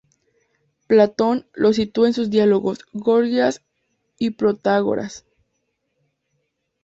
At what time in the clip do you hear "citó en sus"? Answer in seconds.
1.73-2.31